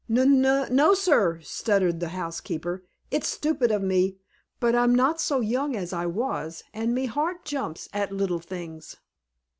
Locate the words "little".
8.11-8.39